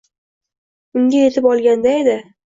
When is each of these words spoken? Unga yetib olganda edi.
Unga 1.01 1.19
yetib 1.19 1.49
olganda 1.51 1.93
edi. 1.99 2.17